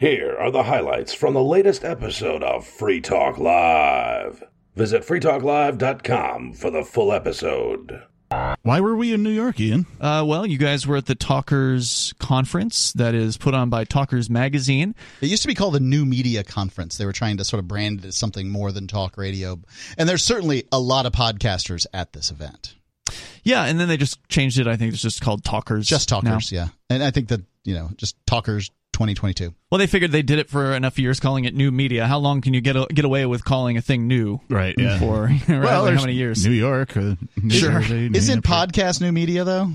[0.00, 4.42] Here are the highlights from the latest episode of Free Talk Live.
[4.74, 8.02] Visit freetalklive.com for the full episode.
[8.62, 9.84] Why were we in New York, Ian?
[10.00, 14.30] Uh, well, you guys were at the Talkers Conference that is put on by Talkers
[14.30, 14.94] Magazine.
[15.20, 16.96] It used to be called the New Media Conference.
[16.96, 19.60] They were trying to sort of brand it as something more than talk radio.
[19.98, 22.74] And there's certainly a lot of podcasters at this event.
[23.44, 24.66] Yeah, and then they just changed it.
[24.66, 25.86] I think it's just called Talkers.
[25.86, 26.58] Just talkers, now.
[26.58, 26.68] yeah.
[26.88, 28.70] And I think that, you know, just talkers
[29.00, 29.54] 2022.
[29.70, 32.06] Well, they figured they did it for enough years, calling it new media.
[32.06, 34.40] How long can you get get away with calling a thing new?
[34.50, 34.74] Right.
[34.76, 34.98] Yeah.
[34.98, 36.44] For well, how many years?
[36.46, 36.96] New York.
[36.96, 37.80] Uh, New sure.
[37.80, 39.70] Jersey, Isn't podcast new media though?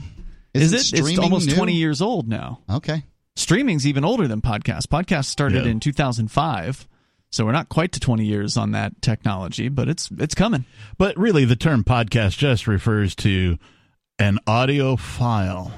[0.53, 0.79] Is Isn't it?
[0.79, 1.55] It's streaming almost new?
[1.55, 2.61] 20 years old now.
[2.69, 3.03] Okay.
[3.35, 4.87] Streaming's even older than podcast.
[4.87, 5.71] Podcast started Yeah.
[5.71, 6.87] in 2005.
[7.31, 10.63] So we're not quite to 20 years on that technology, but it's it's coming.
[10.97, 13.57] But really, the term podcast just refers to
[14.19, 15.73] an audio file.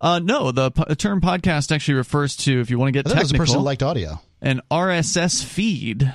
[0.00, 3.10] Uh, no, the po- term podcast actually refers to, if you want to get I
[3.10, 4.20] thought it was a person technical, liked audio.
[4.40, 6.12] an RSS feed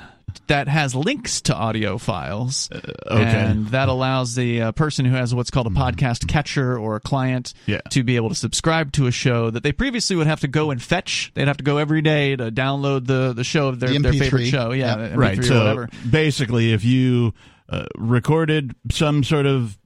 [0.47, 2.69] that has links to audio files.
[2.71, 2.79] Uh,
[3.11, 3.23] okay.
[3.23, 6.99] And that allows the uh, person who has what's called a podcast catcher or a
[6.99, 7.81] client Yeah.
[7.91, 10.71] to be able to subscribe to a show that they previously would have to go
[10.71, 11.31] and fetch.
[11.35, 14.13] They'd have to go every day to download the, the show of their, The their
[14.13, 14.71] favorite show.
[14.71, 15.11] Yeah, Yep.
[15.11, 15.39] MP3 right.
[15.39, 15.89] or So whatever.
[16.09, 17.33] basically, if you
[17.69, 19.77] uh, recorded some sort of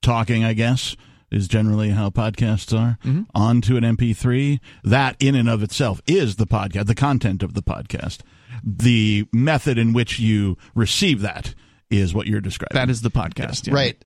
[0.00, 0.96] talking, I guess
[1.30, 3.22] is generally how podcasts are Mm-hmm.
[3.34, 4.60] onto an MP3.
[4.84, 8.18] That in and of itself is the podcast, the content of the podcast.
[8.64, 11.54] The method in which you receive that
[11.90, 12.74] is what you're describing.
[12.74, 13.66] That is the podcast.
[13.66, 13.74] yeah.
[13.74, 14.04] Right.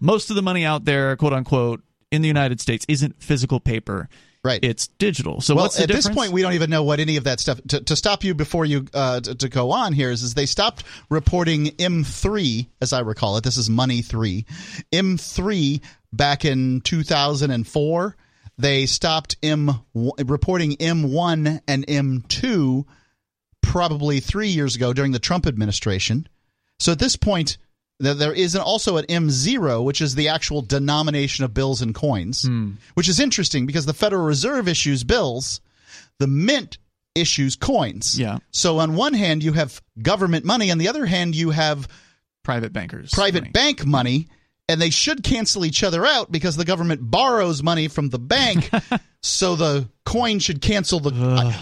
[0.00, 4.08] Most of the money out there, quote unquote, in the United States isn't physical paper.
[4.44, 4.62] Right.
[4.64, 5.40] It's digital.
[5.40, 6.06] So well, what's the at difference?
[6.08, 7.60] this point, we don't even know what any of that stuff.
[7.68, 10.46] To, to stop you before you uh, to, to go on here is, is they
[10.46, 13.44] stopped reporting M3, as I recall it.
[13.44, 14.44] This is Money Three,
[14.92, 15.80] M3
[16.12, 18.16] back in 2004.
[18.58, 22.84] They stopped M reporting M1 and M2
[23.62, 26.28] probably three years ago during the Trump administration.
[26.78, 27.58] So at this point,
[27.98, 32.72] there is also an M0, which is the actual denomination of bills and coins, hmm.
[32.94, 35.60] which is interesting because the Federal Reserve issues bills,
[36.18, 36.78] the Mint
[37.14, 38.18] issues coins.
[38.18, 38.38] Yeah.
[38.50, 41.86] So on one hand, you have government money, on the other hand, you have
[42.42, 43.10] private bankers.
[43.12, 43.52] private money.
[43.52, 44.28] bank money,
[44.68, 48.70] and they should cancel each other out because the government borrows money from the bank,
[49.22, 51.12] so the coin should cancel the.
[51.14, 51.52] Uh,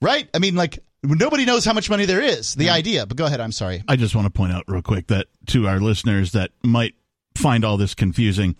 [0.00, 0.28] right?
[0.34, 2.54] I mean, like nobody knows how much money there is.
[2.54, 3.40] The idea, but go ahead.
[3.40, 3.82] I'm sorry.
[3.88, 6.94] I just want to point out real quick that to our listeners that might
[7.36, 8.56] find all this confusing,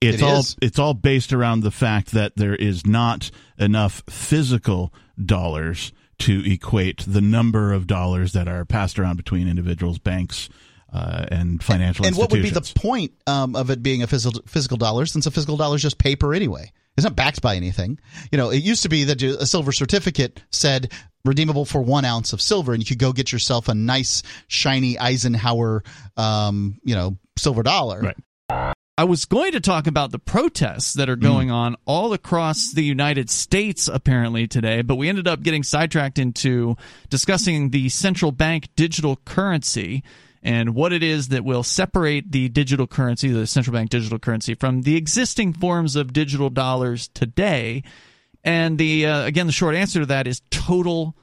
[0.00, 4.92] it's It all it's all based around the fact that there is not enough physical
[5.22, 10.48] dollars to equate the number of dollars that are passed around between individuals, banks,
[10.92, 14.42] uh, and financial And what would be the point um, of it being a physical
[14.46, 16.72] physical dollar, since a physical dollar is just paper anyway?
[16.96, 17.98] It's not backed by anything.
[18.32, 20.92] You know, it used to be that a silver certificate said
[21.26, 24.98] redeemable for one ounce of silver, and you could go get yourself a nice, shiny
[24.98, 25.82] Eisenhower,
[26.16, 28.00] um, you know, silver dollar.
[28.48, 28.74] Right.
[28.98, 32.82] I was going to talk about the protests that are going on all across the
[32.82, 36.78] United States apparently today, but we ended up getting sidetracked into
[37.10, 40.02] discussing the central bank digital currency
[40.42, 44.54] and what it is that will separate the digital currency, the central bank digital currency,
[44.54, 47.82] from the existing forms of digital dollars today.
[48.44, 51.16] And the uh, again, the short answer to that is total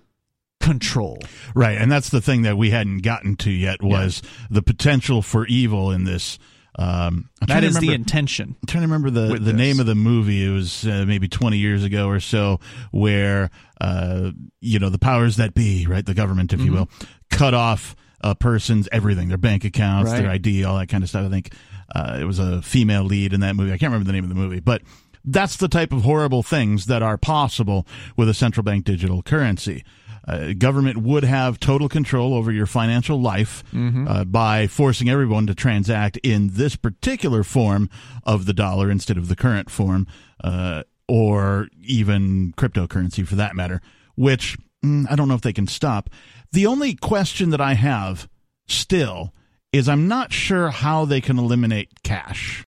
[0.59, 1.19] control.
[1.55, 5.45] Right, and that's the thing that we hadn't gotten to yet was the potential for
[5.47, 6.39] evil in this.
[6.75, 8.55] Um, I'm trying to the remember- intention.
[8.61, 9.53] I'm trying to remember the, the this.
[9.53, 10.43] name of the movie.
[10.43, 12.59] It was uh, maybe 20 years ago or so,
[12.91, 16.75] where uh, you know the powers that be, right, the government, if you Mm-hmm.
[16.75, 16.89] will,
[17.29, 21.25] cut off a person's everything, their bank accounts, their ID, all that kind of stuff.
[21.25, 21.53] I think
[21.93, 23.71] uh, it was a female lead in that movie.
[23.73, 24.81] I can't remember the name of the movie, but
[25.25, 27.85] that's the type of horrible things that are possible
[28.17, 29.83] with a central bank digital currency.
[30.25, 33.61] Uh, government would have total control over your financial life
[34.07, 37.89] uh, by forcing everyone to transact in this particular form
[38.23, 40.07] of the dollar instead of the current form,
[40.41, 43.81] uh, or even cryptocurrency for that matter,
[44.15, 46.09] which mm, I don't know if they can stop.
[46.53, 48.29] The only question that I have
[48.67, 49.33] still
[49.71, 52.63] is I'm not sure how they can eliminate cash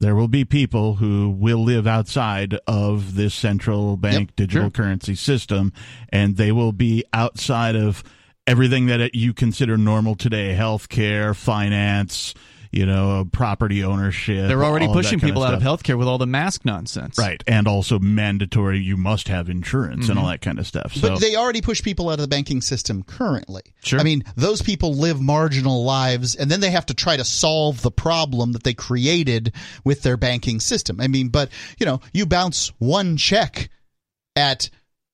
[0.00, 4.70] there will be people who will live outside of this central bank Yep, digital sure.
[4.70, 5.72] currency system
[6.10, 8.02] and they will be outside of
[8.46, 12.34] everything that you consider normal today healthcare finance
[12.72, 15.98] you know property ownership They're already all of that pushing kind people out of healthcare
[15.98, 17.18] with all the mask nonsense.
[17.18, 20.32] right and also mandatory you must have insurance and all Mm-hmm.
[20.32, 23.02] that kind of stuff so But they already push people out of the banking system
[23.02, 23.62] currently.
[23.82, 23.98] Sure.
[23.98, 27.82] I mean, those people live marginal lives and then they have to try to solve
[27.82, 29.52] the problem that they created
[29.84, 31.00] with their banking system.
[31.00, 33.68] I mean, but, you know, you bounce one check
[34.36, 34.70] at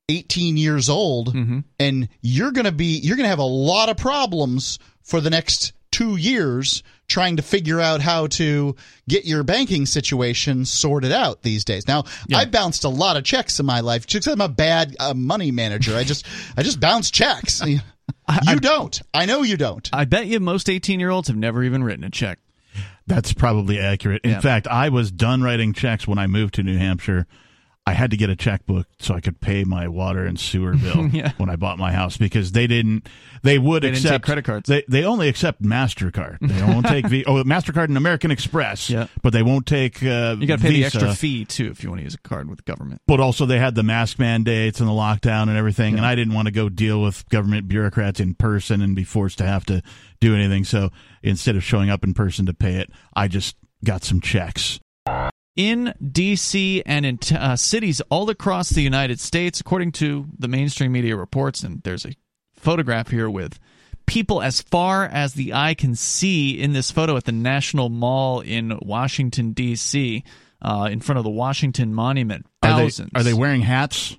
[0.08, 1.60] 18 years old Mm-hmm.
[1.80, 5.30] and you're going to be you're going to have a lot of problems for the
[5.30, 8.74] next 2 years trying to figure out how to
[9.08, 11.86] get your banking situation sorted out these days.
[11.86, 12.04] Now,
[12.34, 15.14] I bounced a lot of checks in my life just 'cause I'm a bad uh,
[15.14, 15.96] money manager.
[15.96, 17.62] I just I just bounce checks.
[17.66, 17.80] you
[18.60, 19.00] don't.
[19.14, 19.88] I know you don't.
[19.92, 22.38] I bet you most 18 year olds have never even written a check.
[23.06, 24.22] That's probably accurate.
[24.24, 24.40] In Yeah.
[24.40, 27.26] fact, I was done writing checks when I moved to New Hampshire.
[27.88, 31.06] I had to get a checkbook so I could pay my water and sewer bill
[31.12, 31.32] Yeah.
[31.36, 33.08] when I bought my house because they didn't.
[33.44, 34.68] They would They accept credit cards.
[34.68, 36.38] They they only accept Mastercard.
[36.40, 38.90] They won't take v, oh Mastercard and American Express.
[38.90, 39.06] Yeah.
[39.22, 40.02] but they won't take.
[40.02, 42.18] Uh, You got to pay the extra fee too if you want to use a
[42.28, 43.02] card with the government.
[43.06, 46.34] But also, they had the mask mandates and the lockdown and everything, and I didn't
[46.34, 49.80] want to go deal with government bureaucrats in person and be forced to have to
[50.20, 50.64] do anything.
[50.64, 50.90] So
[51.22, 53.54] instead of showing up in person to pay it, I just
[53.84, 54.80] got some checks.
[55.56, 60.48] In DC and in t- uh, cities all across the United States, according to the
[60.48, 61.62] mainstream media reports.
[61.62, 62.14] And there's a
[62.54, 63.58] photograph here with
[64.06, 68.40] people as far as the eye can see in this photo at the National Mall
[68.40, 70.22] in Washington, D.C.,
[70.62, 72.46] uh, in front of the Washington Monument.
[72.62, 73.10] Are they, Thousands.
[73.14, 74.16] are they wearing hats?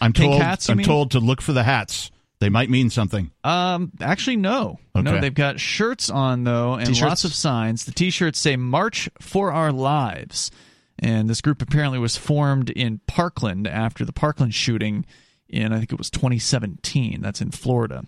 [0.00, 0.42] I'm Pink told.
[0.42, 0.86] hats, I'm mean?
[0.86, 2.10] told to look for the hats.
[2.40, 3.30] They might mean something.
[3.42, 4.78] Um, actually, no.
[4.94, 7.08] No, they've got shirts on though, and T-shirts?
[7.08, 7.84] lots of signs.
[7.84, 10.50] The T-shirts say "March for Our Lives,"
[10.98, 15.04] and this group apparently was formed in Parkland after the Parkland shooting
[15.48, 17.20] in I think it was 2017.
[17.22, 18.04] That's in Florida.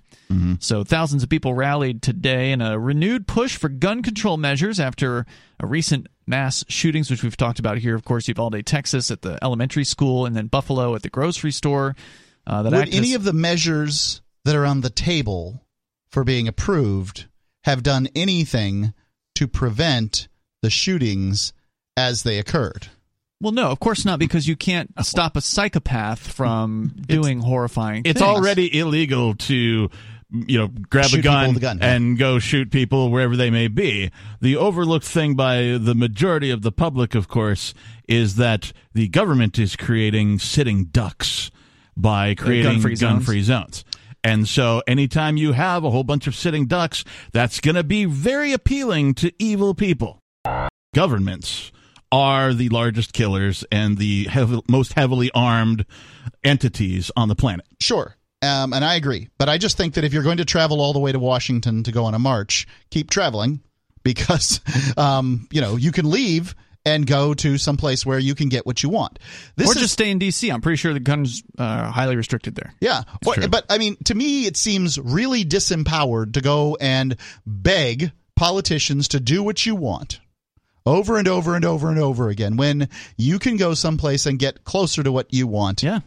[0.60, 5.26] So thousands of people rallied today in a renewed push for gun control measures after
[5.58, 7.96] a recent mass shootings, which we've talked about here.
[7.96, 11.96] Of course, Uvalde, Texas, at the elementary school, and then Buffalo at the grocery store.
[12.46, 15.64] Uh, that Would activists- any of the measures that are on the table
[16.10, 17.26] for being approved
[17.64, 18.94] have done anything
[19.34, 20.28] to prevent
[20.62, 21.52] the shootings
[21.96, 22.88] as they occurred?
[23.42, 28.12] Well, no, of course not, because you can't stop a psychopath from doing horrifying things.
[28.16, 28.36] It's things.
[28.36, 29.90] already illegal to,
[30.30, 33.68] you know, grab Shoot a gun, a gun, and go shoot people wherever they may
[33.68, 34.10] be.
[34.42, 37.72] The overlooked thing by the majority of the public, of course,
[38.06, 41.50] is that the government is creating sitting ducks
[42.00, 43.12] by creating gun-free zones.
[43.12, 43.84] gun-free zones.
[44.22, 48.04] And so anytime you have a whole bunch of sitting ducks, that's going to be
[48.04, 50.18] very appealing to evil people.
[50.94, 51.72] Governments
[52.12, 55.86] are the largest killers and the heav- most heavily armed
[56.44, 57.66] entities on the planet.
[57.80, 58.16] Sure.
[58.42, 59.28] Um, and I agree.
[59.38, 61.82] But I just think that if you're going to travel all the way to Washington
[61.84, 63.60] to go on a march, keep traveling
[64.02, 64.60] because,
[64.96, 66.54] um, you know, you can leave
[66.84, 69.18] and go to some place where you can get what you want.
[69.56, 70.50] This or is, just stay in D.C.
[70.50, 72.74] I'm pretty sure the guns are highly restricted there.
[72.80, 73.02] Yeah.
[73.26, 77.16] Or- but I mean, to me, it seems really disempowered to go and
[77.46, 80.20] beg politicians to do what you want
[80.86, 82.88] over and over and over and over again when
[83.18, 85.82] you can go someplace and get closer to what you want.
[85.82, 86.00] Yeah.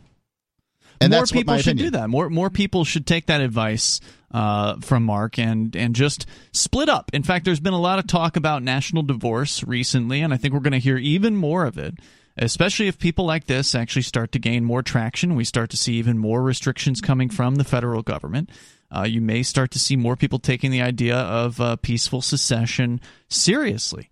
[1.03, 1.85] And more people should opinion.
[1.85, 2.09] do that.
[2.09, 3.99] More more people should take that advice
[4.31, 7.11] uh, from Mark and and just split up.
[7.13, 10.53] In fact, there's been a lot of talk about national divorce recently, and I think
[10.53, 11.95] we're going to hear even more of it.
[12.35, 15.93] Especially if people like this actually start to gain more traction, we start to see
[15.93, 18.49] even more restrictions coming from the federal government.
[18.89, 22.99] Uh, you may start to see more people taking the idea of uh, peaceful secession
[23.29, 24.09] seriously.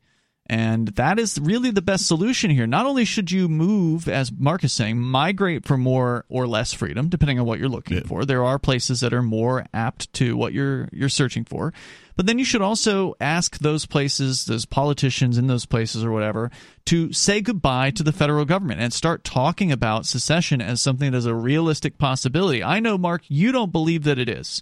[0.52, 2.68] And that is really the best solution here.
[2.68, 7.08] Not only should you move, as Mark is saying, migrate for more or less freedom,
[7.08, 8.26] depending on what you're looking for.
[8.26, 11.72] There are places that are more apt to what you're you're searching for.
[12.18, 16.52] But then you should also ask those places, those politicians in those places or whatever,
[16.88, 21.18] to say goodbye to the federal government and start talking about secession as something that
[21.18, 22.62] is a realistic possibility.
[22.62, 24.62] I know, Mark, you don't believe that it is.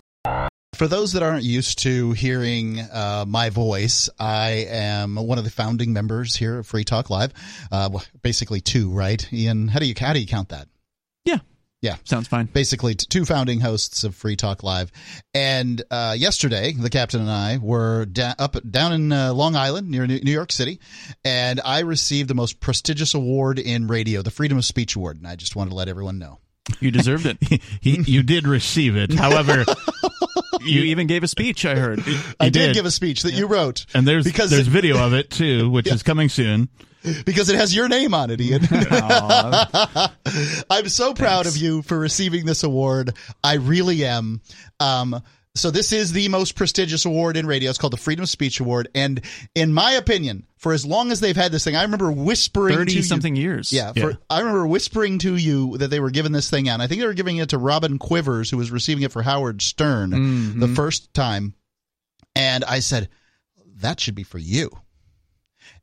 [0.79, 5.49] For those that aren't used to hearing uh, my voice, I am one of the
[5.49, 7.33] founding members here at Free Talk Live.
[7.69, 9.27] Uh, well, basically, two, right?
[9.33, 10.69] Ian, how do you how do you count that?
[11.25, 11.39] Yeah.
[11.81, 11.97] Yeah.
[12.05, 12.45] Sounds fine.
[12.45, 14.89] basically two founding hosts of Free Talk Live.
[15.33, 19.89] And uh, yesterday, the captain and I were da- up down in uh, Long Island
[19.89, 20.79] near New New York City,
[21.25, 25.17] and I received the most prestigious award in radio, the Freedom of Speech Award.
[25.17, 26.39] And I just wanted to let everyone know.
[26.79, 27.37] You deserved it.
[27.81, 29.13] He, you did receive it.
[29.13, 29.65] However,
[30.69, 31.99] You even gave a speech, I heard.
[32.39, 32.53] I did.
[32.53, 32.73] did.
[32.75, 35.69] give a speech that you wrote, and there's because there's it, video of it too,
[35.69, 36.69] which is coming soon.
[37.25, 38.67] because it has your name on it, Ian.
[40.69, 43.15] I'm so proud of you for receiving this award.
[43.43, 44.41] I really am.
[44.79, 45.21] Um,
[45.55, 47.69] so this is the most prestigious award in radio.
[47.69, 49.21] It's called the Freedom of Speech Award, and
[49.55, 52.77] in my opinion, for as long as they've had this thing, I remember whispering to
[52.79, 53.71] 30 you- something years.
[53.73, 54.03] Yeah, Yeah.
[54.03, 56.81] for, I remember whispering to you that they were giving this thing out.
[56.81, 59.61] I think they were giving it to Robin Quivers, who was receiving it for Howard
[59.61, 60.59] Stern Mm-hmm.
[60.59, 61.53] the first time,
[62.35, 63.09] and I said
[63.81, 64.69] that should be for you.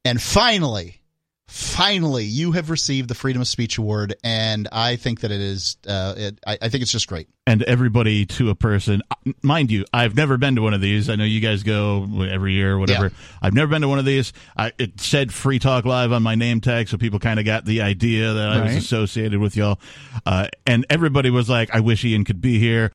[0.04, 1.02] And finally,
[1.48, 5.76] finally you have received the freedom of speech award and i think that it is
[5.86, 9.00] uh, it, I, I think it's just great and everybody to a person
[9.42, 12.54] mind you i've never been to one of these i know you guys go every
[12.54, 13.10] year or whatever Yeah.
[13.42, 16.34] i've never been to one of these I, it said free talk live on my
[16.34, 19.78] name tag so people kind of got the idea that i was associated with y'all
[20.26, 22.90] uh, and everybody was like i wish ian could be here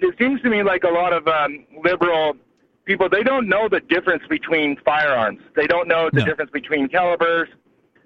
[0.00, 2.34] it seems to me like a lot of um, liberal
[2.84, 5.40] people they don't know the difference between firearms.
[5.56, 6.24] They don't know the No.
[6.26, 7.48] difference between calibers.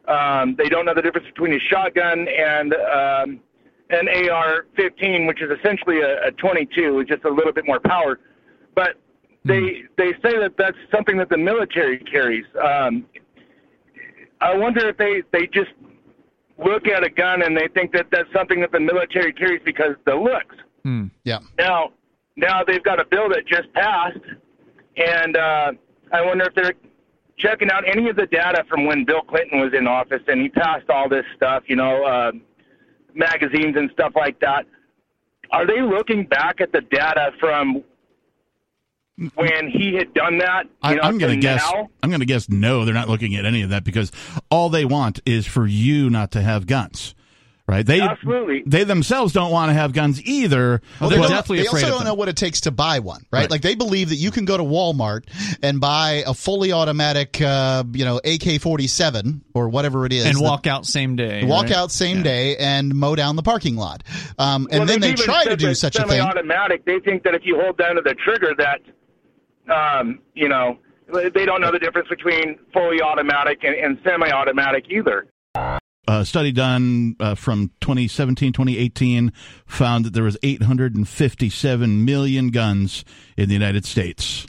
[0.08, 3.40] Um, they don't know the difference between a shotgun and um,
[3.90, 8.18] an AR-15, which is essentially a, a 22, with just a little bit more power.
[8.74, 8.96] But
[9.44, 12.46] they they say that that's something that the military carries.
[12.62, 13.06] Um,
[14.40, 15.70] I wonder if they they just
[16.64, 19.96] look at a gun and they think that that's something that the military carries because
[20.06, 20.56] the looks.
[21.24, 21.92] yeah Now,
[22.36, 24.18] now they've got a bill that just passed,
[24.96, 25.72] and uh,
[26.12, 26.74] I wonder if they're
[27.38, 30.48] checking out any of the data from when Bill Clinton was in office and he
[30.48, 32.32] passed all this stuff, you know, uh,
[33.14, 34.66] magazines and stuff like that.
[35.50, 37.84] Are they looking back at the data from
[39.34, 40.64] when he had done that?
[40.82, 41.62] I, know, I'm going to to guess.
[41.62, 41.88] now?
[42.02, 42.84] I'm going to guess no.
[42.84, 44.10] They're not looking at any of that because
[44.50, 47.14] all they want is for you not to have guns,
[47.66, 47.84] right?
[47.86, 48.62] They Absolutely.
[48.66, 50.80] They themselves don't want to have guns either.
[51.00, 52.08] Well, they they're don't- definitely they afraid also of don't them.
[52.08, 53.40] know what it takes to buy one, right?
[53.40, 53.50] Right.
[53.50, 55.24] Like they believe that you can go to Walmart
[55.62, 60.42] and buy a fully automatic, uh, you know, AK-47 or whatever it is, and that-
[60.42, 61.44] walk out same day.
[61.44, 61.72] walk right?
[61.72, 64.02] out same day and mow down the parking lot.
[64.38, 66.10] Um, and Well, then they try to do such a thing.
[66.18, 66.84] Semi-automatic.
[66.84, 68.80] They think that if you hold down to the trigger, that
[69.72, 70.78] um, you know
[71.34, 75.26] they don't know the difference between fully automatic and, and semi-automatic either.
[76.06, 79.32] A study done uh, from 2017 2018
[79.66, 83.04] found that there was 857 million guns
[83.36, 84.46] in the United States.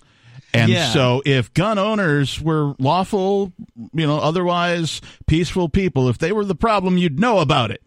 [0.54, 0.90] And Yeah.
[0.92, 3.54] so if gun owners were lawful,
[3.94, 7.82] you know, otherwise peaceful people, if they were the problem, you'd know about it.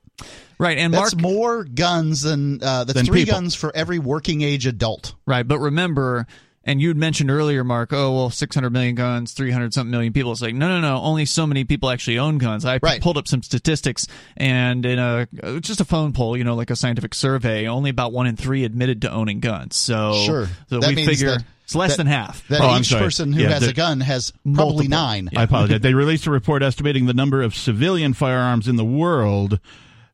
[0.58, 3.34] Right, and That's Mark more guns than uh, that's Than three people.
[3.40, 5.14] guns for every working age adult.
[5.26, 6.26] Right, but remember,
[6.65, 7.93] and you had mentioned earlier, Mark.
[7.93, 10.33] Oh well, six hundred million guns, three hundred something million people.
[10.33, 11.00] It's like no, no, no.
[11.03, 12.65] Only so many people actually own guns.
[12.65, 13.00] I Right.
[13.00, 15.27] pulled up some statistics, and in a
[15.61, 18.65] just a phone poll, you know, like a scientific survey, only about one in three
[18.65, 19.77] admitted to owning guns.
[19.77, 20.49] So Sure.
[20.69, 22.47] so That we means figure that- it's less that- than half.
[22.49, 24.88] That Oh, I'm each person who Yeah, has a gun has probably Multiple.
[24.88, 25.29] nine.
[25.37, 25.81] I apologize.
[25.81, 29.59] they released a report estimating the number of civilian firearms in the world.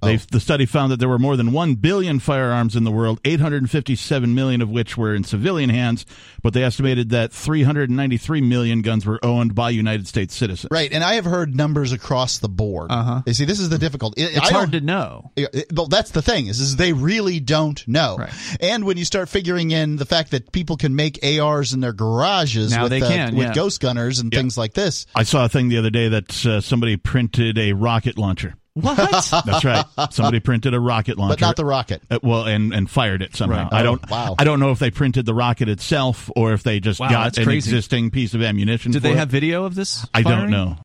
[0.04, 3.20] They, The study found that there were more than 1 billion firearms in the world,
[3.24, 6.06] 857 million of which were in civilian hands,
[6.42, 10.68] but they estimated that 393 million guns were owned by United States citizens.
[10.70, 12.90] Right, and I have heard numbers across the board.
[12.90, 13.22] Uh-huh.
[13.26, 14.14] You see, this is the difficult.
[14.16, 15.32] It, it's hard to know.
[15.36, 18.16] Yeah, it- Well, that's the thing is, is they really don't know.
[18.18, 18.32] Right.
[18.60, 21.92] And when you start figuring in the fact that people can make ARs in their
[21.92, 23.54] garages Now with, they uh, can, with yeah.
[23.54, 26.60] ghost gunners and things like this, I saw a thing the other day that uh,
[26.60, 28.54] somebody printed a rocket launcher.
[28.74, 28.96] What?
[29.46, 29.84] That's right.
[30.10, 31.32] Somebody printed a rocket launcher.
[31.36, 32.02] but not the rocket.
[32.10, 33.64] Uh, well, and and fired it somehow.
[33.64, 33.72] Right.
[33.72, 34.10] I Oh, don't.
[34.10, 34.34] wow.
[34.38, 37.38] I don't know if they printed the rocket itself or if they just Wow, got
[37.38, 37.70] an crazy.
[37.70, 38.90] existing piece of ammunition.
[38.92, 39.18] Did for they it.
[39.18, 40.06] have video of this?
[40.12, 40.76] I don't know.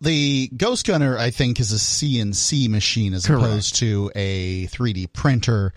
[0.00, 3.42] The ghost gunner, I think, is a CNC machine as Correct.
[3.44, 5.72] opposed to a 3D printer.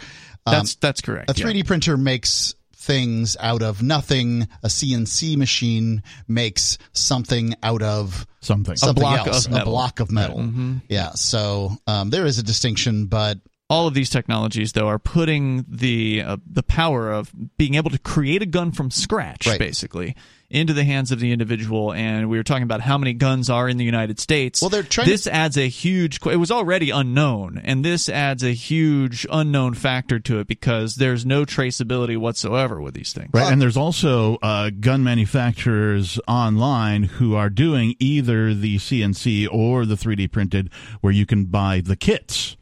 [0.46, 1.29] Um, That's that's correct.
[1.29, 2.56] a 3D printer makes
[2.88, 4.48] things out of nothing.
[4.63, 8.77] A CNC machine makes something out of Something.
[8.77, 10.38] something block else, of a block of metal.
[10.39, 10.77] Mm-hmm.
[10.89, 13.38] Yeah, so um, there is a distinction, but
[13.70, 18.00] all of these technologies though are putting the uh, the power of being able to
[18.00, 19.60] create a gun from scratch Right.
[19.60, 20.15] basically
[20.50, 23.68] into the hands of the individual and we were talking about how many guns are
[23.68, 24.62] in the United States.
[24.62, 28.44] Well, they're trying to- this adds a huge it was already unknown and this adds
[28.44, 33.30] a huge unknown factor to it because there's no traceability whatsoever with these things.
[33.34, 39.86] Right, and there's also uh, gun manufacturers online who are doing either the CNC or
[39.86, 40.70] the 3D printed,
[41.01, 42.56] where you can buy the kits,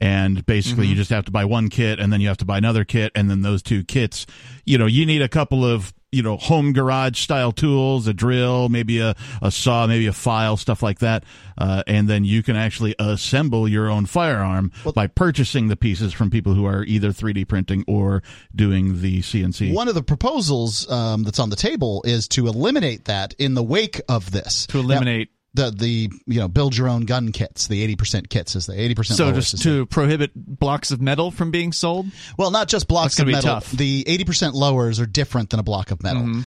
[0.00, 2.58] and basically you just have to buy one kit, and then you have to buy
[2.58, 4.26] another kit, and then those two kits,
[4.64, 8.68] you know, you need a couple of you know home garage style tools, a drill,
[8.68, 11.24] maybe a, a saw, maybe a file, stuff like that,
[11.58, 16.30] uh, and then you can actually assemble your own firearm by purchasing the pieces from
[16.30, 18.22] people who are either 3D printing or
[18.54, 19.72] doing the CNC.
[19.74, 23.62] one of the proposals um, that's on the table is to eliminate that in the
[23.62, 24.66] wake of this.
[24.68, 28.54] to eliminate the the you know build your own gun kits, the eighty percent kits
[28.54, 29.16] is the eighty percent.
[29.18, 32.06] so just to prohibit blocks of metal from being sold
[32.38, 33.54] well, not just blocks That's of gonna be metal.
[33.60, 33.70] tough.
[33.72, 36.22] The eighty percent lowers are different than a block of metal.
[36.22, 36.44] Mhm.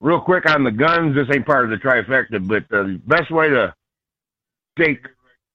[0.00, 1.14] real quick on the guns.
[1.14, 3.72] This ain't part of the trifecta, but uh, the best way to
[4.78, 5.06] take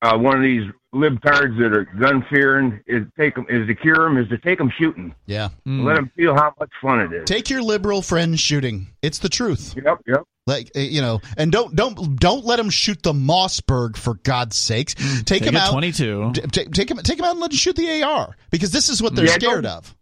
[0.01, 3.95] uh, one of these libtards that are gun fearing is take 'em- is to cure
[4.07, 5.13] them is to take them shooting.
[5.25, 5.83] Yeah, Mm.
[5.83, 7.25] Let them feel how much fun it is.
[7.25, 8.87] take your liberal friends shooting.
[9.01, 9.73] It's the truth.
[9.75, 10.21] Yep, yep.
[10.47, 14.55] Like uh, you know, and don't don't don't let him shoot the Mossberg for God's
[14.55, 14.95] sakes.
[14.95, 15.71] Take, Take him out.
[15.71, 16.31] 22.
[16.33, 18.87] t- t- take him take him out and let him shoot the AR because this
[18.89, 19.93] is what they're Yeah, scared of.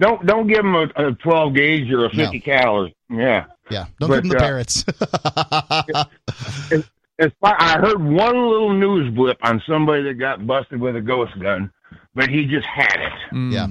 [0.00, 2.92] Don't don't give him a, a 12 gauge or a 50 caliber.
[3.10, 3.44] Yeah.
[3.70, 4.84] Yeah, don't But, give him the uh, parrots.
[7.18, 11.00] As far, I heard one little news blip on somebody that got busted with a
[11.00, 11.72] ghost gun,
[12.14, 13.34] but he just had it.
[13.34, 13.52] Mm.
[13.52, 13.66] yeah,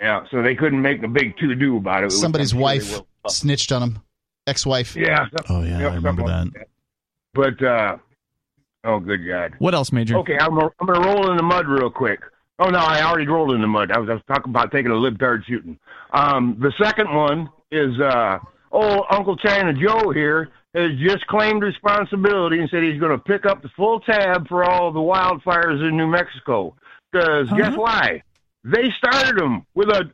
[0.00, 2.06] Yeah, so they couldn't make a big to do about it.
[2.06, 3.98] It somebody's I'm sure they wife snitched on him.
[4.46, 4.96] Ex-wife.
[4.96, 5.26] Yeah.
[5.46, 6.46] some- Oh yeah, yep, I remember that.
[6.54, 6.68] like
[7.34, 7.96] But uh,
[8.84, 9.54] oh good God.
[9.58, 10.18] What else, Major?
[10.18, 12.20] Okay, I'm gonna, I'm gonna roll in the mud real quick.
[12.58, 13.90] Oh no, I already rolled in the mud.
[13.90, 15.78] I was, I was talking about taking a libtard shooting.
[16.12, 18.38] Um, the second one is uh,
[18.72, 23.44] oh Uncle China Joe here has just claimed responsibility and said he's going to pick
[23.44, 26.74] up the full tab for all the wildfires in New Mexico.
[27.12, 28.22] Because guess why?
[28.64, 30.10] They started them with a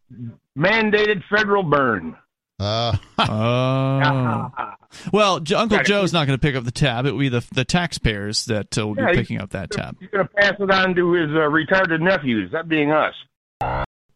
[0.59, 2.17] mandated federal burn.
[2.59, 4.51] Uh, Oh.
[5.13, 7.05] Well, J- Uncle Joe's not going to pick up the tab.
[7.05, 9.71] It will be the the taxpayers that uh, will be Yeah, he- picking up that
[9.71, 9.97] tab.
[10.01, 13.15] He's going to pass it on to his uh, retarded nephews, that being us.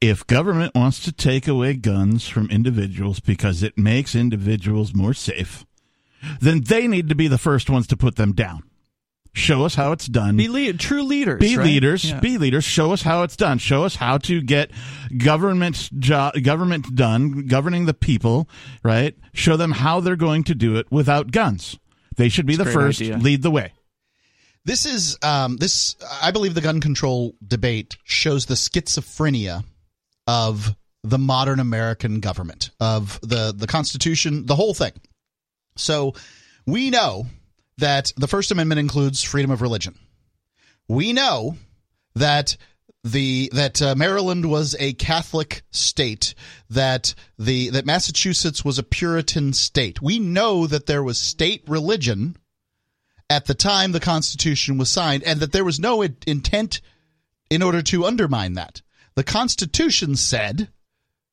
[0.01, 5.65] If government wants to take away guns from individuals because it makes individuals more safe,
[6.41, 8.63] then they need to be the first ones to put them down.
[9.35, 10.37] Show us how it's done.
[10.37, 11.41] Be lead, true leaders.
[11.41, 11.65] be right?
[11.65, 12.21] leaders Yeah.
[12.21, 14.71] be leaders show us how it's done show us how to get
[15.17, 18.47] government jo- government done governing the people
[18.83, 21.79] right show them how they're going to do it without guns
[22.17, 23.17] they should be That's the first idea.
[23.17, 23.73] lead the way
[24.65, 25.97] this is um, this.
[26.23, 29.65] I believe the gun control debate shows the schizophrenia
[30.29, 34.93] of the modern American government, of the the Constitution, the whole thing.
[35.77, 36.15] So
[36.65, 37.27] we know
[37.83, 39.99] that the First Amendment includes freedom of religion.
[40.87, 41.57] We know
[42.15, 42.57] that
[43.03, 46.37] the that uh, Maryland was a Catholic state,
[46.71, 50.01] that the that Massachusetts was a Puritan state.
[50.01, 52.37] We know that there was state religion
[53.29, 56.81] at the time the Constitution was signed, and that there was no in- intent
[57.51, 58.81] in order to undermine that.
[59.17, 60.69] The Constitution said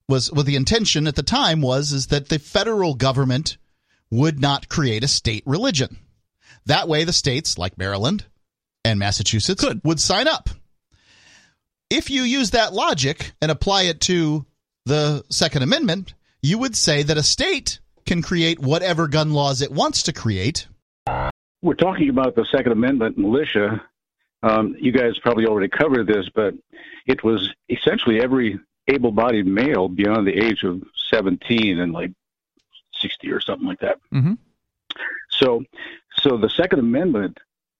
[0.07, 3.59] was well the intention at the time was is that the federal government
[4.09, 5.99] would not create a state religion.
[6.69, 8.25] That way, the states like Maryland
[8.85, 9.81] and Massachusetts Could.
[9.83, 10.49] would sign up.
[11.89, 14.45] If you use that logic and apply it to
[14.85, 19.71] the Second Amendment, you would say that a state can create whatever gun laws it
[19.71, 20.67] wants to create.
[21.63, 23.83] we're talking about the Second Amendment militia.
[24.43, 26.53] Um, you guys probably already covered this, but
[27.07, 32.11] it was essentially every able-bodied male beyond the age of 17 and like
[33.01, 33.97] 60 or something like that.
[34.13, 34.37] Mhm.
[35.31, 35.63] So,
[36.21, 37.37] so the Second Amendment,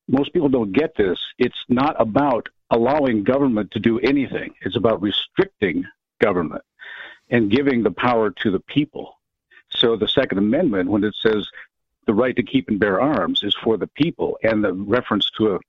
[0.08, 1.20] most people don't get this.
[1.38, 4.54] It's not about allowing government to do anything.
[4.62, 5.86] It's about restricting
[6.22, 6.64] government
[7.30, 9.16] and giving the power to the people.
[9.72, 11.48] So the Second Amendment, when it says
[12.08, 15.56] the right to keep and bear arms is for the people, and the reference to
[15.56, 15.60] a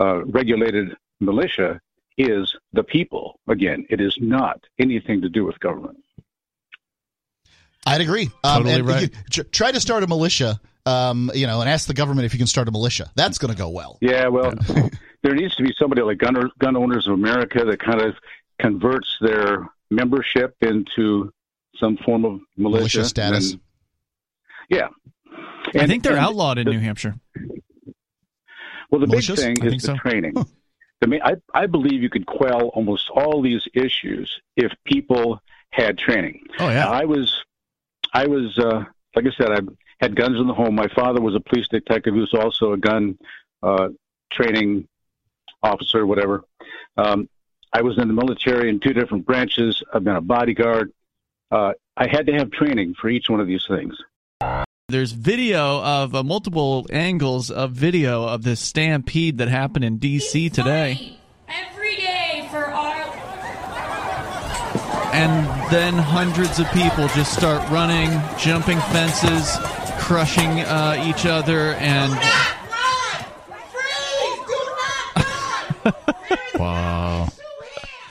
[0.00, 1.80] uh, regulated militia
[2.16, 3.40] is the people.
[3.48, 5.98] Again, it is not anything to do with government.
[7.86, 8.30] I'd agree.
[8.44, 9.02] Um, Totally and right.
[9.02, 12.32] you- tr- try to start a militia, um, you know, and ask the government if
[12.32, 13.10] you can start a militia.
[13.14, 13.98] That's going to go well.
[14.00, 14.52] Yeah, well,
[15.22, 18.14] there needs to be somebody like Gun, Gun Owners of America that kind of
[18.60, 21.32] converts their membership into
[21.76, 23.52] some form of militia, Militia status.
[23.52, 23.60] And-
[24.70, 24.88] yeah.
[25.74, 27.14] I think they're and outlawed in the- New Hampshire.
[28.90, 29.42] Well, the Malicious?
[29.44, 29.96] big thing is the so.
[29.96, 30.34] training.
[31.02, 35.98] I mean, I, I believe you could quell almost all these issues if people had
[35.98, 36.42] training.
[36.58, 37.44] oh yeah I was,
[38.14, 39.60] I was, uh, like I said, I
[40.00, 40.74] had guns in the home.
[40.74, 43.18] My father was a police detective who's also a gun
[43.62, 43.88] uh,
[44.32, 44.86] training
[45.62, 46.44] officer, whatever.
[46.96, 47.28] Um,
[47.72, 49.82] I was in the military in two different branches.
[49.92, 50.92] I've been a bodyguard.
[51.50, 53.96] Uh, I had to have training for each one of these things.
[54.88, 60.48] There's video of uh, multiple angles of video of this stampede that happened in D.C.
[60.48, 61.18] today.
[61.48, 62.88] Every day for our
[65.12, 69.58] and then hundreds of people just start running, jumping fences,
[70.08, 72.12] crushing uh, each other, and
[76.58, 77.28] wow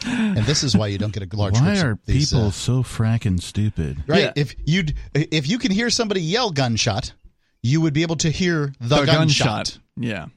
[0.06, 1.56] And this is why you don't get a large.
[1.60, 4.26] why are these, people uh, so fracking stupid right?
[4.26, 4.34] Yeah.
[4.36, 7.14] If you'd if you can hear somebody yell gunshot,
[7.64, 9.80] you would be able to hear the, the gunshot.
[9.96, 10.28] Yeah.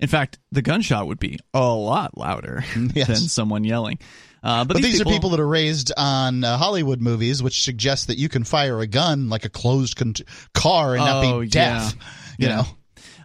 [0.00, 3.06] In fact, the gunshot would be a lot louder Yes.
[3.06, 4.00] than someone yelling.
[4.42, 8.06] Uh, but, But these, are people that are raised on uh, Hollywood movies, which suggests
[8.06, 10.14] that you can fire a gun like a closed con-
[10.54, 11.94] car and not Oh, be deaf.
[11.98, 12.04] yeah.
[12.38, 12.56] You Yeah.
[12.56, 12.66] know,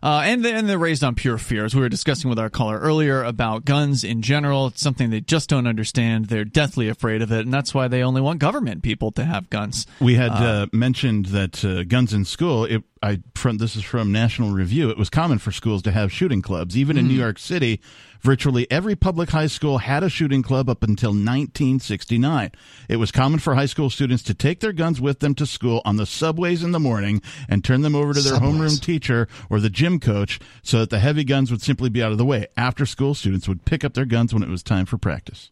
[0.01, 1.63] Uh, and, they- and they're raised on pure fear.
[1.63, 5.21] As we were discussing with our caller earlier about guns in general, it's something they
[5.21, 6.25] just don't understand.
[6.25, 9.49] They're deathly afraid of it, and that's why they only want government people to have
[9.49, 9.85] guns.
[10.01, 14.13] we had uh, mentioned that uh, guns in school it, I from this is from
[14.13, 14.89] National Review.
[14.89, 16.77] It was common for schools to have shooting clubs.
[16.77, 17.19] Even in New hmm.
[17.19, 17.81] York City,
[18.21, 22.51] virtually every public high school had a shooting club up until 1969.
[22.87, 25.81] It was common for high school students to take their guns with them to school
[25.83, 28.53] on the subways in the morning and turn them over to their Subways.
[28.53, 32.13] homeroom teacher or the gym coach so that the heavy guns would simply be out
[32.13, 32.47] of the way.
[32.55, 35.51] After school, students would pick up their guns when it was time for practice.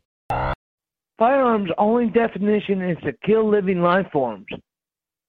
[1.19, 4.47] firearms' only definition is to kill living life forms.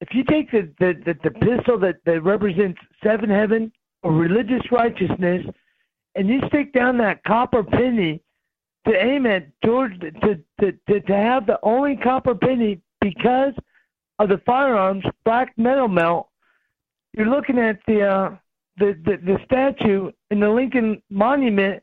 [0.02, 3.70] If you take the, the, the, the pistol that, that represents seven heaven
[4.02, 5.46] or religious righteousness
[6.16, 8.20] and you stick down that copper penny
[8.86, 13.54] to aim at George to, to, to, to have the only copper penny because
[14.18, 16.28] of the firearms black metal melt,
[17.12, 18.36] you're looking at the uh,
[18.78, 21.82] the, the the statue in the Lincoln Monument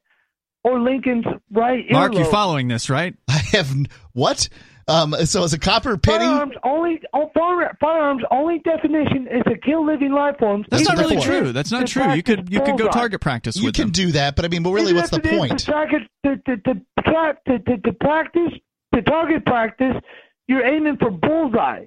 [0.63, 2.31] or Lincoln's right Mark, you're earlobe.
[2.31, 3.15] following this, right?
[3.29, 3.73] I have
[4.13, 4.49] what?
[4.89, 6.25] Um, so it's a copper penny.
[6.25, 10.65] Firearms only oh, fire, firearms only definition is to kill living life forms.
[10.69, 11.51] That's not really if true.
[11.51, 12.13] That's not to true.
[12.13, 13.91] You could you could go target practice You can them.
[13.91, 15.59] do that, but I mean, but really, what's the if it is point?
[15.59, 18.51] To, target, to, to, to, tra- to, to, to practice,
[18.95, 19.95] to target practice,
[20.47, 21.85] you're aiming for bullseye.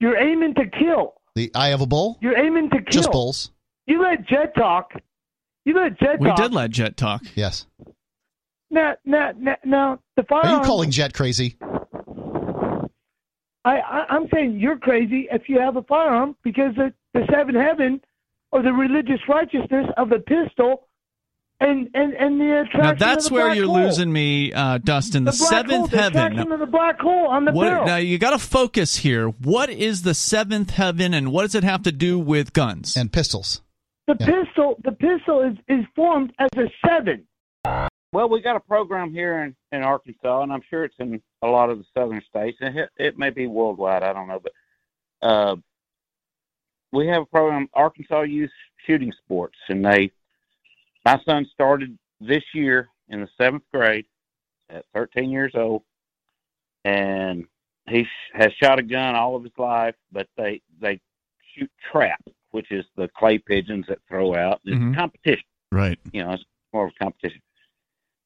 [0.00, 1.14] You're aiming to kill.
[1.36, 2.90] The eye of a bull, You're aiming to kill.
[2.90, 3.52] just bulls.
[3.86, 4.92] You let Jet talk.
[5.64, 6.36] You let Jet We talk.
[6.36, 7.22] did let Jet talk.
[7.36, 7.66] Yes.
[8.70, 11.56] Now, now, now, now the Are you calling Jet crazy?
[13.64, 17.54] I, I I'm saying you're crazy if you have a firearm because the the seven
[17.54, 18.00] heaven
[18.50, 20.88] or the religious righteousness of the pistol
[21.60, 23.76] and and and the attraction Now of that's the where black you're hole.
[23.82, 25.24] losing me, uh, Dustin.
[25.24, 26.18] The, the seventh hole, the heaven.
[26.22, 27.86] attraction of the black hole on the What, barrel.
[27.86, 29.28] now you got to focus here.
[29.28, 32.96] What is the seventh heaven, and what does it have to do with guns?
[32.96, 33.60] And pistols.
[34.08, 34.26] the yeah.
[34.44, 37.26] pistol the pistol is is formed as a seven.
[38.12, 41.46] Well, we got a program here in, in Arkansas, and I'm sure it's in a
[41.46, 44.02] lot of the southern states, and it, it may be worldwide.
[44.02, 44.52] I don't know, but
[45.28, 45.56] uh,
[46.92, 48.50] we have a program, Arkansas Youth
[48.86, 50.10] Shooting Sports, and they.
[51.04, 54.06] My son started this year in the seventh grade
[54.70, 55.82] at 13 years old,
[56.84, 57.44] and
[57.88, 59.96] he sh- has shot a gun all of his life.
[60.12, 61.00] But they they
[61.56, 64.60] shoot trap, which is the clay pigeons that throw out.
[64.64, 64.94] It's Mhm.
[64.94, 65.98] competition Right.
[66.12, 67.42] you know, it's more of a competition.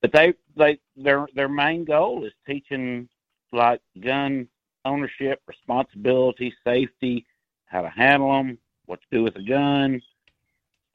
[0.02, 3.08] But they they their their main goal is teaching
[3.52, 4.48] like gun
[4.84, 7.26] ownership, responsibility, safety,
[7.66, 10.00] how to handle them, what to do with a gun.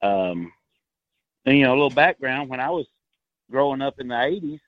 [0.01, 0.51] Um,
[1.45, 2.49] and you know, a little background.
[2.49, 2.85] When I was
[3.49, 4.59] growing up in the '80s,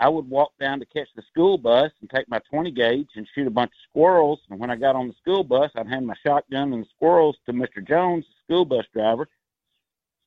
[0.00, 3.28] I would walk down to catch the school bus and take my 20 gauge and
[3.34, 4.40] shoot a bunch of squirrels.
[4.48, 7.36] And when I got on the school bus, I'd hand my shotgun and the squirrels
[7.44, 7.86] to Mr.
[7.86, 9.28] Jones, the school bus driver,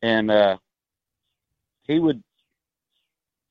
[0.04, 0.58] and uh,
[1.84, 2.24] he would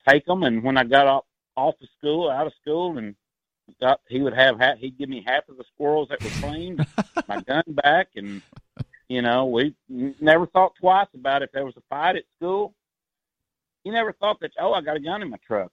[0.07, 0.43] take them.
[0.43, 3.15] And when I got off off of school, out of school, and
[3.79, 6.85] got, he would have ha- he'd give me half of the squirrels that were cleaned,
[7.27, 8.41] my gun back, and
[9.07, 12.73] you know we never thought twice about if there was a fight at school.
[13.83, 15.71] You never thought that oh I got a gun in my truck.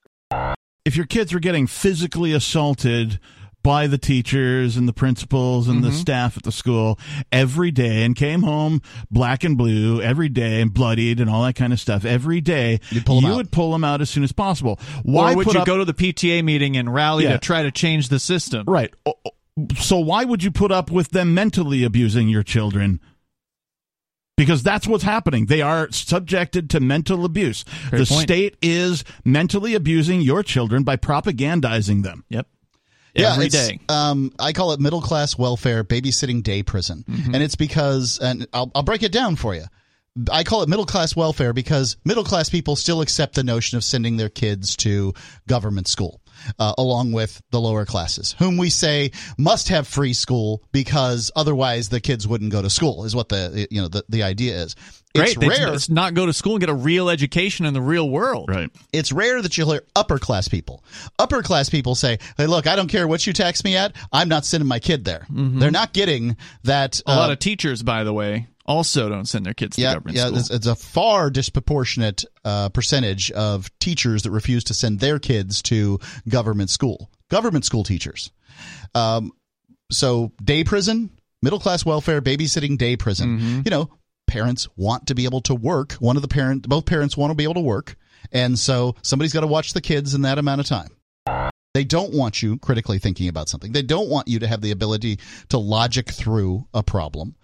[0.85, 3.21] if your kids were getting physically assaulted
[3.62, 5.96] by the teachers and the principals and the mm-hmm.
[5.96, 6.99] staff at the school
[7.31, 11.55] every day and came home black and blue every day and bloodied and all that
[11.57, 13.37] kind of stuff every day, You'd pull 'em you out.
[13.37, 14.79] would pull them out as soon as possible.
[15.03, 17.33] Why or would you up, go to the PTA meeting and rally Yeah.
[17.33, 18.64] to try to change the system?
[18.66, 18.92] right?
[19.79, 23.01] So why would you put up with them mentally abusing your children?
[24.37, 25.46] Because that's what's happening.
[25.46, 27.62] They are subjected to mental abuse.
[27.90, 28.09] The point.
[28.09, 32.25] state is mentally abusing your children by propagandizing them.
[32.31, 32.46] Yep.
[33.14, 33.81] Yeah, Every day.
[33.88, 37.35] Um, I call it middle class welfare babysitting day prison, Mm-hmm.
[37.35, 39.64] and it's because, and I'll, I'll break it down for you.
[40.31, 43.85] I call it middle class welfare because middle class people still accept the notion of
[43.85, 45.14] sending their kids to
[45.46, 46.20] government school,
[46.59, 51.90] uh, along with the lower classes, whom we say must have free school because otherwise
[51.90, 53.05] the kids wouldn't go to school.
[53.05, 54.75] Is what the you know the, the idea is.
[55.14, 55.31] Great.
[55.31, 55.73] It's They rare.
[55.73, 58.49] just not go to school and get a real education in the real world.
[58.49, 58.70] Right.
[58.92, 60.85] it's rare that you'll hear upper class people.
[61.18, 63.94] Upper class people say, "Hey, look, I don't care what you tax me at.
[64.12, 67.01] I'm not sending my kid there." They're not getting that.
[67.07, 69.94] A lot uh, of teachers, by the way, also don't send their kids to yeah,
[69.94, 70.27] government yeah.
[70.27, 70.38] school.
[70.38, 75.61] It's, it's a far disproportionate uh, percentage of teachers that refuse to send their kids
[75.62, 77.11] to government school.
[77.31, 78.31] Government school teachers.
[78.94, 79.33] Um,
[79.90, 81.11] so day prison,
[81.42, 83.38] middle class welfare, babysitting day prison.
[83.38, 83.61] Mm-hmm.
[83.64, 83.90] You know,
[84.31, 85.93] parents want to be able to work.
[85.95, 87.97] One of the parent, both parents want to be able to work,
[88.31, 90.90] and so somebody's got to watch the kids in that amount of time.
[91.73, 93.71] They don't want you critically thinking about something.
[93.71, 97.37] They don't want you to have the ability to logic through a problem.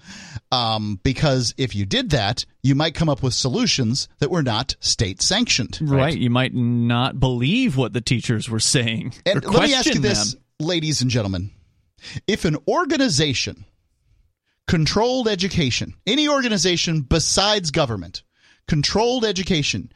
[0.51, 4.75] Um, because if you did that, you might come up with solutions that were not
[4.81, 5.79] state sanctioned.
[5.81, 6.17] right.
[6.17, 9.15] You might not believe what the teachers were saying.
[9.25, 10.43] And or let me ask you question this, them.
[10.59, 11.53] ladies and gentlemen.
[12.27, 13.65] If an organization
[14.67, 18.23] controlled education, any organization besides government,
[18.67, 19.91] controlled education,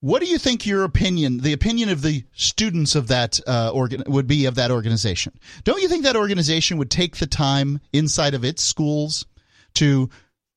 [0.00, 4.02] what do you think your opinion, the opinion of the students of that uh, organ,
[4.06, 5.38] would be of that organization?
[5.64, 9.26] Don't you think that organization would take the time inside of its schools
[9.74, 10.08] to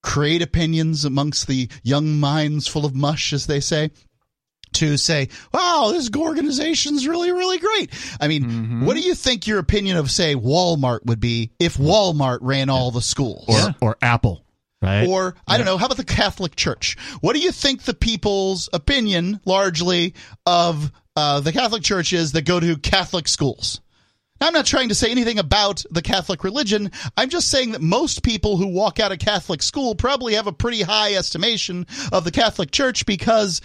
[0.01, 3.91] create opinions amongst the young minds full of mush, as they say?
[4.73, 7.91] To say, wow, this organization's really, really great.
[8.19, 8.85] I mean, Mm-hmm.
[8.85, 12.91] what do you think your opinion of, say, Walmart would be if Walmart ran all
[12.91, 13.45] the schools?
[13.49, 14.43] or or Apple,
[14.81, 15.07] right?
[15.07, 16.97] Or I don't know, how about the Catholic Church?
[17.21, 20.13] What do you think the people's opinion largely
[20.45, 23.79] of uh, the Catholic Church is that go to Catholic schools?
[24.41, 26.91] Now, I'm not trying to say anything about the Catholic religion.
[27.15, 30.51] I'm just saying that most people who walk out of Catholic school probably have a
[30.51, 33.61] pretty high estimation of the Catholic Church because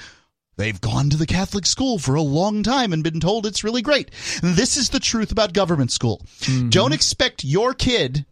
[0.58, 3.80] They've gone to the Catholic school for a long time and been told it's really
[3.80, 4.10] great.
[4.42, 6.20] This is the truth about government school.
[6.68, 8.26] Don't expect your kid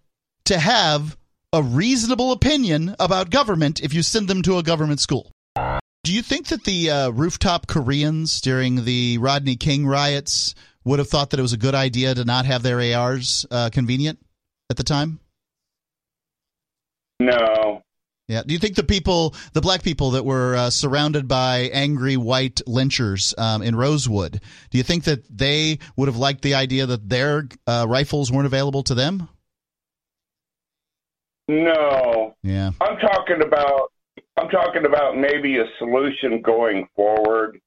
[0.47, 1.17] to have
[1.53, 5.31] a reasonable opinion about government if you send them to a government school.
[5.55, 11.09] Do you think that the uh, rooftop Koreans during the Rodney King riots would have
[11.09, 14.19] thought that it was a good idea to not have their ARs uh, convenient
[14.69, 15.21] at the time?
[17.21, 17.83] No.
[18.29, 18.43] Yeah.
[18.45, 22.61] Do you think the people, the black people that were uh, surrounded by angry white
[22.67, 27.09] lynchers um, in Rosewood, do you think that they would have liked the idea that
[27.09, 29.29] their uh, rifles weren't available to them?
[31.49, 32.35] No.
[32.43, 32.73] Yeah.
[32.81, 33.93] I'm talking about
[34.37, 37.61] I'm talking about maybe a solution going forward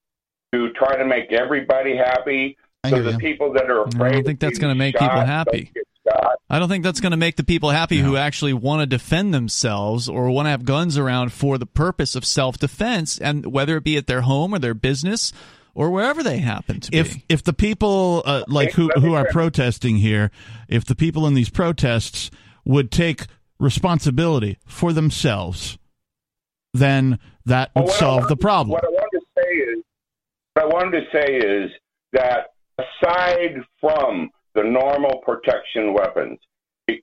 [0.52, 2.56] to try to make everybody happy.
[2.84, 3.18] I so the you.
[3.18, 5.70] people that are afraid I don't think that's going to make shot people happy.
[5.74, 6.36] get shot.
[6.48, 9.32] I don't think that's going to make the people happy who actually want to defend
[9.32, 13.76] themselves or want to have guns around for the purpose of self defense, and whether
[13.76, 15.32] it be at their home or their business
[15.74, 17.24] or wherever they happen to if be.
[17.28, 20.30] if the people uh, like who who are protesting here,
[20.68, 22.30] if the people in these protests
[22.64, 23.26] would take
[23.58, 25.78] responsibility for themselves,
[26.74, 28.72] then that would Well, what I solve the problem.
[28.72, 29.84] What I wanted to say is,
[30.54, 31.70] what I wanted to say is
[32.12, 36.38] that aside from the normal protection weapons,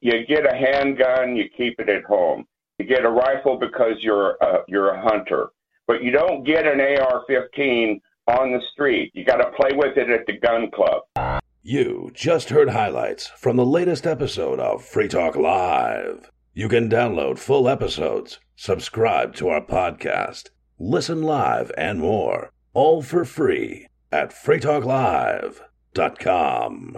[0.01, 2.45] you, get a handgun, you keep it at home.
[2.79, 5.47] You get a rifle because you're a, you're a hunter,
[5.87, 9.11] but you don't get an AR-15 on the street.
[9.15, 11.03] You got to play with it at the gun club.
[11.63, 16.31] You just heard highlights from the latest episode of Free Talk Live.
[16.53, 23.25] You can download full episodes, subscribe to our podcast, listen live, and more, all for
[23.25, 26.97] free at freetalklive.com.